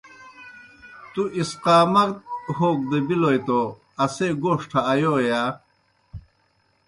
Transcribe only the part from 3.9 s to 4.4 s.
اسیئے